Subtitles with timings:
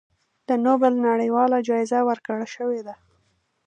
[0.47, 2.95] د نوبل نړیواله جایزه ورکړی شوې ده.